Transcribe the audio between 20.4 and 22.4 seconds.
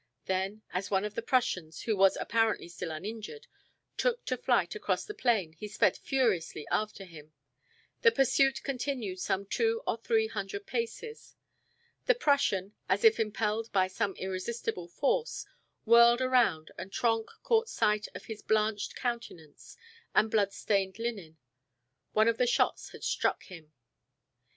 stained linen. One of